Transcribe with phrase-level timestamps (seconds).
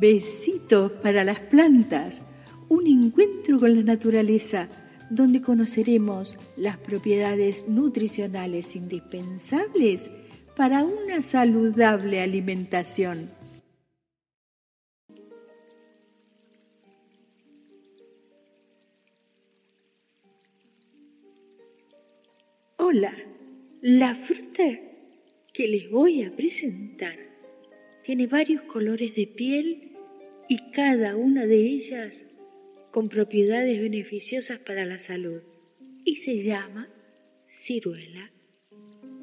[0.00, 2.22] Besitos para las plantas,
[2.68, 4.68] un encuentro con la naturaleza
[5.10, 10.08] donde conoceremos las propiedades nutricionales indispensables
[10.54, 13.28] para una saludable alimentación.
[22.76, 23.14] Hola,
[23.80, 24.62] la fruta
[25.52, 27.16] que les voy a presentar
[28.04, 29.87] tiene varios colores de piel
[30.48, 32.26] y cada una de ellas
[32.90, 35.42] con propiedades beneficiosas para la salud
[36.04, 36.88] y se llama
[37.46, 38.32] ciruela.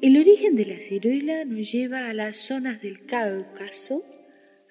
[0.00, 4.04] El origen de la ciruela nos lleva a las zonas del Cáucaso,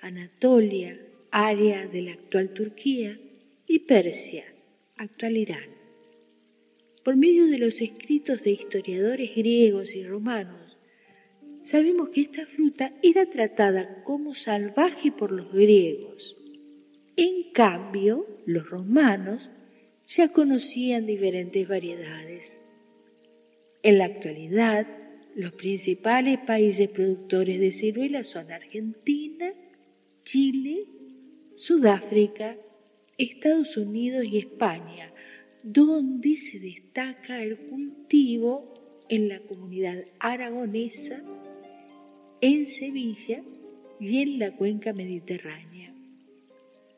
[0.01, 0.99] Anatolia,
[1.31, 3.19] área de la actual Turquía,
[3.67, 4.45] y Persia,
[4.95, 5.75] actual Irán
[7.05, 10.79] por medio de los escritos de historiadores griegos y romanos,
[11.61, 16.35] sabemos que esta fruta era tratada como salvaje por los griegos.
[17.17, 19.49] En cambio, los romanos
[20.07, 22.61] ya conocían diferentes variedades.
[23.83, 24.85] En la actualidad,
[25.35, 29.53] los principales países productores de ciruela son Argentina,
[30.23, 30.87] Chile,
[31.55, 32.57] Sudáfrica,
[33.17, 35.13] Estados Unidos y España,
[35.63, 41.23] donde se destaca el cultivo en la comunidad aragonesa,
[42.41, 43.41] en Sevilla
[44.01, 45.94] y en la cuenca mediterránea.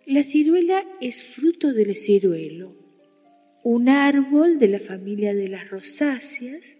[0.09, 2.73] La ciruela es fruto del ciruelo,
[3.61, 6.77] un árbol de la familia de las rosáceas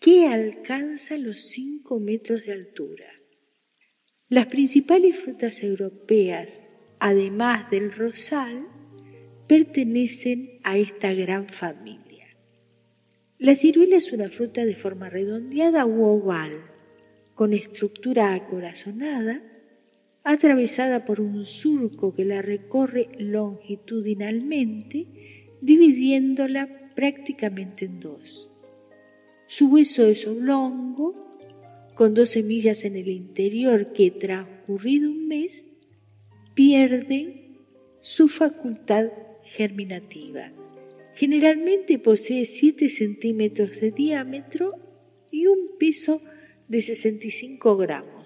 [0.00, 3.06] que alcanza los 5 metros de altura.
[4.28, 6.68] Las principales frutas europeas,
[7.00, 8.68] además del rosal,
[9.48, 12.28] pertenecen a esta gran familia.
[13.40, 16.70] La ciruela es una fruta de forma redondeada u oval,
[17.34, 19.51] con estructura acorazonada,
[20.24, 25.06] atravesada por un surco que la recorre longitudinalmente,
[25.60, 28.50] dividiéndola prácticamente en dos.
[29.46, 31.22] Su hueso es oblongo,
[31.94, 35.66] con dos semillas en el interior que, transcurrido un mes,
[36.54, 37.58] pierden
[38.00, 39.10] su facultad
[39.44, 40.52] germinativa.
[41.14, 44.74] Generalmente posee 7 centímetros de diámetro
[45.30, 46.20] y un peso
[46.68, 48.21] de 65 gramos,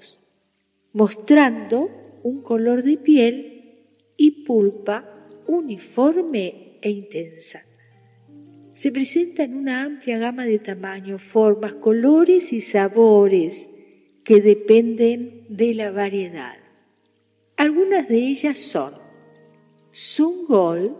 [0.97, 1.91] mostrando
[2.23, 3.85] un color de piel
[4.17, 7.61] y pulpa uniforme e intensa.
[8.73, 13.69] Se presenta en una amplia gama de tamaños, formas, colores y sabores
[14.25, 16.57] que dependen de la variedad.
[17.59, 18.95] Algunas de ellas son
[19.91, 20.97] Sungol,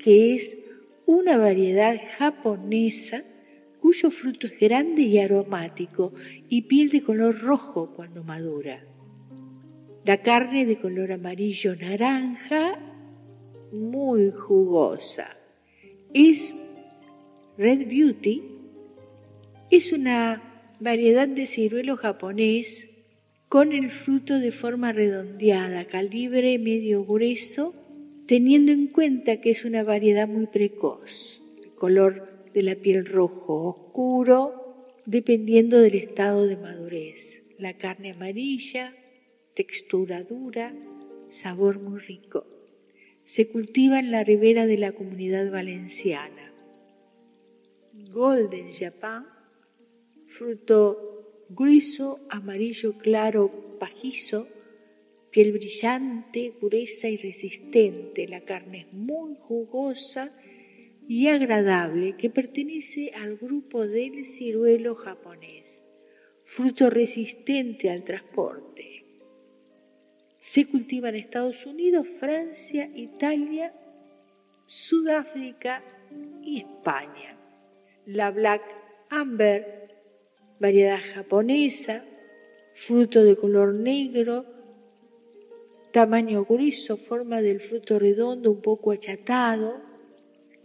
[0.00, 0.58] que es
[1.06, 3.22] una variedad japonesa
[3.78, 6.12] cuyo fruto es grande y aromático
[6.48, 8.88] y piel de color rojo cuando madura.
[10.04, 12.78] La carne de color amarillo naranja,
[13.70, 15.36] muy jugosa.
[16.12, 16.54] Es
[17.56, 18.42] Red Beauty,
[19.70, 22.88] es una variedad de ciruelo japonés
[23.48, 27.72] con el fruto de forma redondeada, calibre medio grueso
[28.26, 33.68] teniendo en cuenta que es una variedad muy precoz, el color de la piel rojo
[33.68, 38.94] oscuro, dependiendo del estado de madurez, la carne amarilla,
[39.54, 40.74] textura dura,
[41.28, 42.46] sabor muy rico.
[43.24, 46.52] Se cultiva en la ribera de la comunidad valenciana.
[47.92, 49.26] Golden Japan,
[50.26, 54.48] fruto grueso, amarillo claro, pajizo,
[55.30, 58.26] piel brillante, gruesa y resistente.
[58.28, 60.32] La carne es muy jugosa
[61.08, 65.84] y agradable que pertenece al grupo del ciruelo japonés,
[66.44, 68.91] fruto resistente al transporte.
[70.44, 73.72] Se cultiva en Estados Unidos, Francia, Italia,
[74.66, 75.84] Sudáfrica
[76.42, 77.38] y España.
[78.06, 78.60] La Black
[79.08, 79.88] Amber,
[80.58, 82.04] variedad japonesa,
[82.74, 84.44] fruto de color negro,
[85.92, 89.80] tamaño grueso, forma del fruto redondo un poco achatado,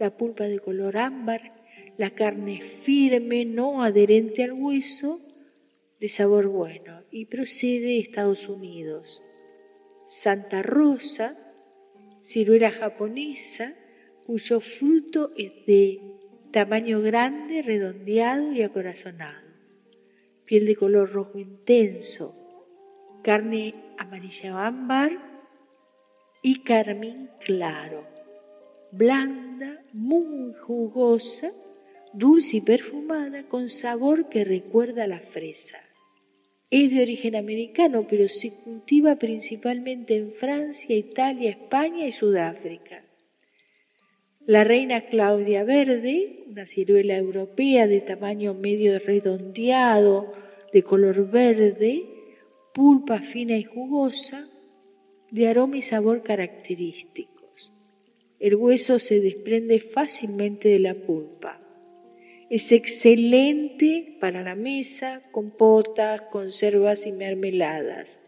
[0.00, 1.52] la pulpa de color ámbar,
[1.96, 5.20] la carne firme, no adherente al hueso,
[6.00, 9.22] de sabor bueno y procede de Estados Unidos.
[10.08, 11.36] Santa Rosa,
[12.22, 13.74] ciruela japonesa,
[14.24, 16.00] cuyo fruto es de
[16.50, 19.46] tamaño grande, redondeado y acorazonado.
[20.46, 22.34] Piel de color rojo intenso,
[23.22, 25.12] carne amarilla ámbar
[26.42, 28.06] y carmín claro,
[28.90, 31.50] blanda, muy jugosa,
[32.14, 35.87] dulce y perfumada con sabor que recuerda a la fresa.
[36.70, 43.04] Es de origen americano, pero se cultiva principalmente en Francia, Italia, España y Sudáfrica.
[44.44, 50.32] La reina Claudia Verde, una ciruela europea de tamaño medio redondeado,
[50.72, 52.04] de color verde,
[52.74, 54.46] pulpa fina y jugosa,
[55.30, 57.72] de aroma y sabor característicos.
[58.38, 61.67] El hueso se desprende fácilmente de la pulpa.
[62.50, 68.20] Es excelente para la mesa, compotas, conservas y mermeladas.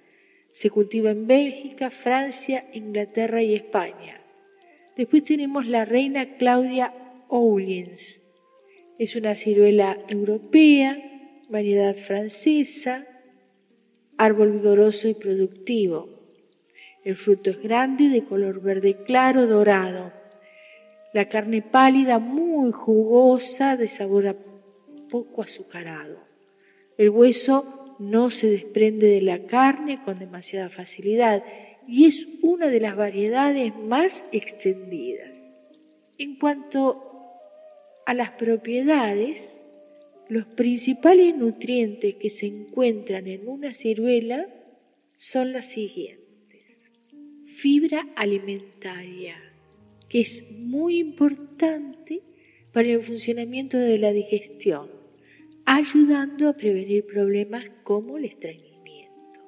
[0.53, 4.21] Se cultiva en Bélgica, Francia, Inglaterra y España.
[4.95, 6.93] Después tenemos la reina Claudia
[7.29, 8.21] Oulins.
[8.99, 10.99] Es una ciruela europea,
[11.49, 13.07] variedad francesa,
[14.19, 16.21] árbol vigoroso y productivo.
[17.05, 20.20] El fruto es grande, de color verde claro, dorado.
[21.13, 24.37] La carne pálida, muy jugosa, de sabor
[25.11, 26.19] poco azucarado.
[26.97, 31.45] El hueso no se desprende de la carne con demasiada facilidad
[31.87, 35.59] y es una de las variedades más extendidas.
[36.17, 37.03] En cuanto
[38.07, 39.69] a las propiedades,
[40.29, 44.47] los principales nutrientes que se encuentran en una ciruela
[45.17, 46.91] son las siguientes.
[47.45, 49.50] Fibra alimentaria
[50.11, 52.23] que es muy importante
[52.73, 54.91] para el funcionamiento de la digestión,
[55.65, 59.41] ayudando a prevenir problemas como el estreñimiento.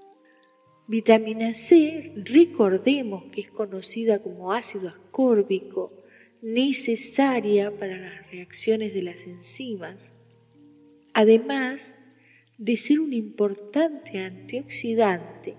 [0.87, 5.93] Vitamina C, recordemos que es conocida como ácido ascórbico,
[6.43, 10.13] necesaria para las reacciones de las enzimas,
[11.13, 12.01] además
[12.59, 15.57] de ser un importante antioxidante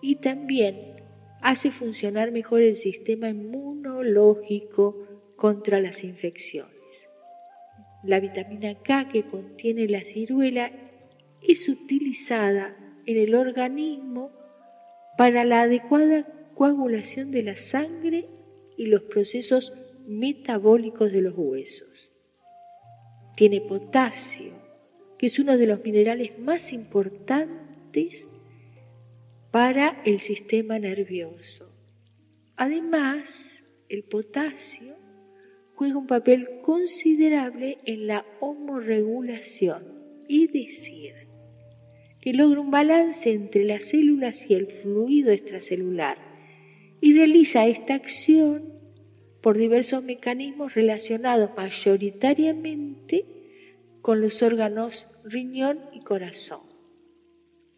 [0.00, 0.97] y también
[1.40, 5.06] hace funcionar mejor el sistema inmunológico
[5.36, 7.08] contra las infecciones.
[8.02, 10.72] La vitamina K que contiene la ciruela
[11.42, 12.76] es utilizada
[13.06, 14.32] en el organismo
[15.16, 18.28] para la adecuada coagulación de la sangre
[18.76, 19.72] y los procesos
[20.06, 22.10] metabólicos de los huesos.
[23.36, 24.52] Tiene potasio,
[25.18, 28.28] que es uno de los minerales más importantes
[29.50, 31.72] para el sistema nervioso.
[32.56, 34.94] Además, el potasio
[35.74, 39.98] juega un papel considerable en la homorregulación,
[40.28, 41.14] y decir,
[42.20, 46.18] que logra un balance entre las células y el fluido extracelular
[47.00, 48.74] y realiza esta acción
[49.40, 53.24] por diversos mecanismos relacionados mayoritariamente
[54.02, 56.67] con los órganos riñón y corazón.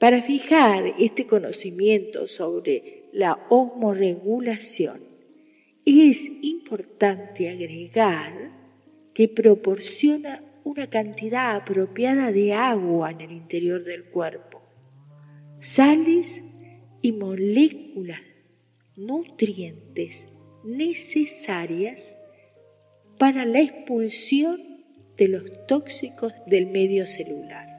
[0.01, 4.99] Para fijar este conocimiento sobre la homorregulación,
[5.85, 8.51] es importante agregar
[9.13, 14.63] que proporciona una cantidad apropiada de agua en el interior del cuerpo,
[15.59, 16.45] sales
[17.03, 18.23] y moléculas
[18.97, 20.29] nutrientes
[20.65, 22.17] necesarias
[23.19, 24.63] para la expulsión
[25.19, 27.70] de los tóxicos del medio celular.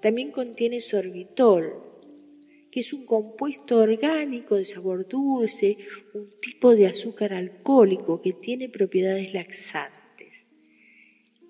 [0.00, 1.88] También contiene sorbitol,
[2.70, 5.76] que es un compuesto orgánico de sabor dulce,
[6.14, 10.54] un tipo de azúcar alcohólico que tiene propiedades laxantes.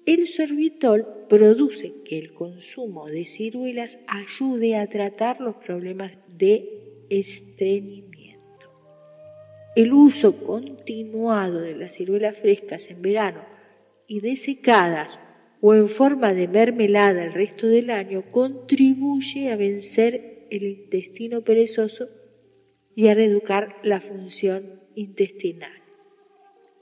[0.07, 8.09] El sorbitol produce que el consumo de ciruelas ayude a tratar los problemas de estreñimiento.
[9.77, 13.45] El uso continuado de las ciruelas frescas en verano
[14.07, 15.21] y desecadas
[15.61, 22.09] o en forma de mermelada el resto del año contribuye a vencer el intestino perezoso
[22.95, 25.83] y a reeducar la función intestinal.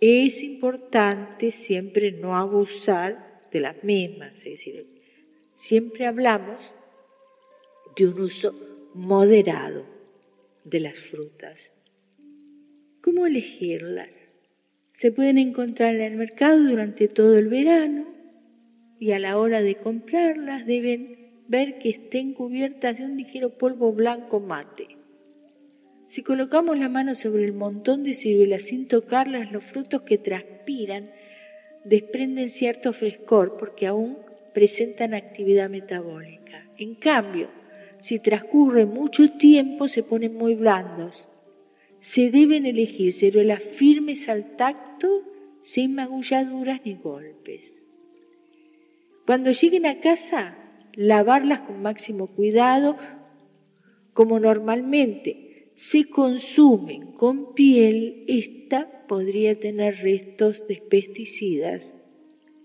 [0.00, 4.86] Es importante siempre no abusar de las mismas, es decir,
[5.54, 6.74] siempre hablamos
[7.96, 8.54] de un uso
[8.94, 9.86] moderado
[10.64, 11.72] de las frutas.
[13.00, 14.32] ¿Cómo elegirlas?
[14.92, 18.15] Se pueden encontrar en el mercado durante todo el verano
[18.98, 23.92] y a la hora de comprarlas deben ver que estén cubiertas de un ligero polvo
[23.92, 24.96] blanco mate.
[26.08, 31.10] Si colocamos la mano sobre el montón de ciruelas sin tocarlas, los frutos que transpiran
[31.84, 34.18] desprenden cierto frescor porque aún
[34.54, 36.68] presentan actividad metabólica.
[36.78, 37.50] En cambio,
[37.98, 41.28] si transcurre mucho tiempo se ponen muy blandos.
[41.98, 45.22] Se deben elegir ciruelas firmes al tacto,
[45.62, 47.85] sin magulladuras ni golpes.
[49.26, 50.56] Cuando lleguen a casa,
[50.94, 52.96] lavarlas con máximo cuidado,
[54.12, 61.96] como normalmente se consumen con piel, esta podría tener restos de pesticidas.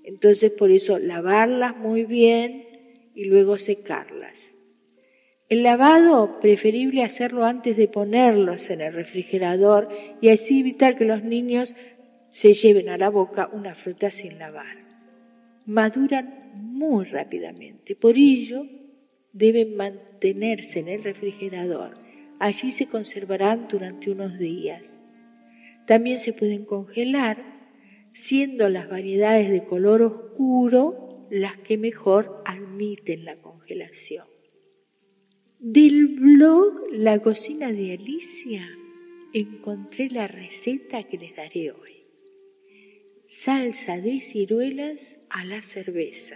[0.03, 4.53] Entonces por eso lavarlas muy bien y luego secarlas.
[5.49, 9.89] El lavado, preferible hacerlo antes de ponerlos en el refrigerador
[10.21, 11.75] y así evitar que los niños
[12.29, 14.77] se lleven a la boca una fruta sin lavar.
[15.65, 18.65] Maduran muy rápidamente, por ello
[19.34, 21.98] deben mantenerse en el refrigerador.
[22.39, 25.05] Allí se conservarán durante unos días.
[25.86, 27.51] También se pueden congelar,
[28.13, 34.25] siendo las variedades de color oscuro las que mejor admiten la congelación.
[35.60, 38.67] Del blog La cocina de Alicia
[39.34, 42.00] encontré la receta que les daré hoy.
[43.33, 46.35] Salsa de ciruelas a la cerveza.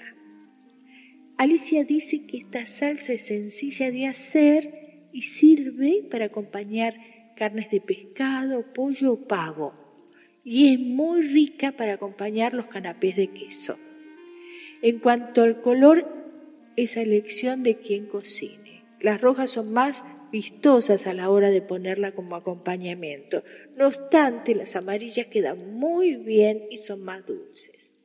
[1.37, 6.95] Alicia dice que esta salsa es sencilla de hacer y sirve para acompañar
[7.35, 9.73] carnes de pescado, pollo o pavo.
[10.45, 13.77] Y es muy rica para acompañar los canapés de queso.
[14.81, 16.07] En cuanto al color,
[16.77, 18.85] es elección de quien cocine.
[19.01, 23.45] Las rojas son más vistosas a la hora de ponerla como acompañamiento.
[23.77, 27.95] No obstante, las amarillas quedan muy bien y son más dulces.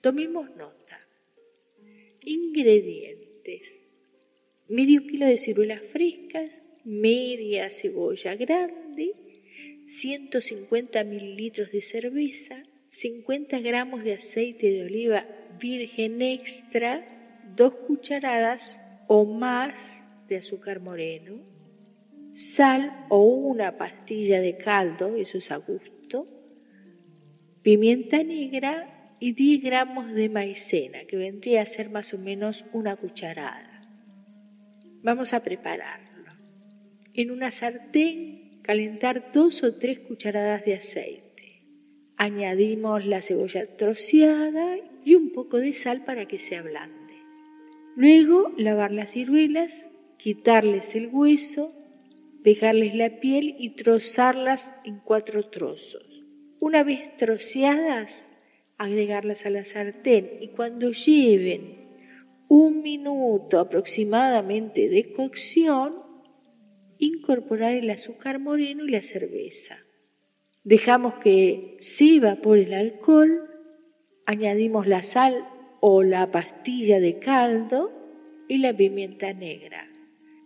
[0.00, 1.06] Tomemos nota.
[2.24, 3.88] Ingredientes.
[4.68, 9.12] Medio kilo de ciruelas frescas, media cebolla grande,
[9.86, 12.56] 150 mililitros de cerveza,
[12.88, 15.26] 50 gramos de aceite de oliva
[15.60, 17.04] virgen extra,
[17.54, 21.55] dos cucharadas o más de azúcar moreno,
[22.36, 26.28] sal o una pastilla de caldo, eso es a gusto,
[27.62, 32.96] pimienta negra y 10 gramos de maicena, que vendría a ser más o menos una
[32.96, 33.88] cucharada.
[35.02, 36.32] Vamos a prepararlo.
[37.14, 41.64] En una sartén calentar dos o tres cucharadas de aceite.
[42.18, 44.76] Añadimos la cebolla troceada
[45.06, 47.14] y un poco de sal para que se ablande.
[47.96, 49.88] Luego lavar las ciruelas
[50.18, 51.70] quitarles el hueso,
[52.46, 56.24] dejarles la piel y trozarlas en cuatro trozos.
[56.60, 58.30] Una vez troceadas,
[58.78, 61.88] agregarlas a la sartén y cuando lleven
[62.46, 65.96] un minuto aproximadamente de cocción,
[66.98, 69.76] incorporar el azúcar moreno y la cerveza.
[70.62, 73.50] Dejamos que se evapore el alcohol,
[74.24, 75.34] añadimos la sal
[75.80, 77.90] o la pastilla de caldo
[78.48, 79.90] y la pimienta negra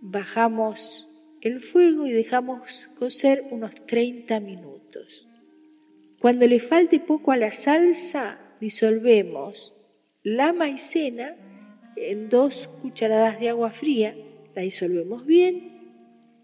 [0.01, 1.07] bajamos
[1.41, 5.27] el fuego y dejamos cocer unos 30 minutos.
[6.21, 9.75] Cuando le falte poco a la salsa, disolvemos
[10.23, 11.37] la maicena
[11.97, 14.15] en dos cucharadas de agua fría,
[14.55, 15.71] la disolvemos bien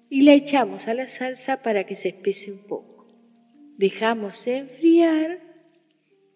[0.08, 3.06] y la echamos a la salsa para que se espese un poco.
[3.76, 5.40] Dejamos enfriar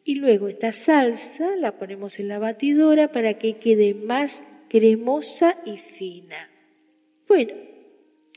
[0.04, 5.78] y luego esta salsa la ponemos en la batidora para que quede más cremosa y
[5.78, 6.50] fina.
[7.26, 7.54] Bueno,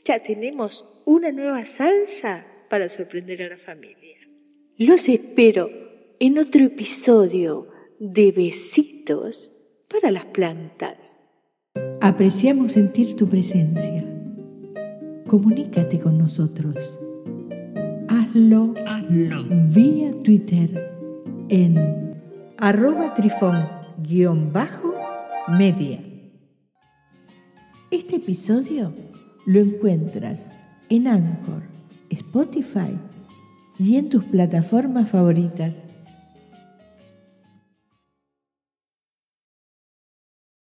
[0.04, 4.18] ya tenemos una nueva salsa para sorprender a la familia.
[4.76, 5.70] Los espero
[6.20, 7.68] en otro episodio
[7.98, 9.52] de Besitos
[9.88, 11.20] para las plantas.
[12.00, 14.04] Apreciamos sentir tu presencia.
[15.26, 16.98] Comunícate con nosotros.
[18.08, 19.44] Hazlo, Hazlo.
[19.70, 20.92] vía Twitter
[21.48, 22.14] en
[22.58, 26.04] arroba trifón-media.
[27.90, 28.92] Este episodio
[29.46, 30.50] lo encuentras
[30.88, 31.62] en Anchor,
[32.10, 32.98] Spotify
[33.78, 35.76] y en tus plataformas favoritas.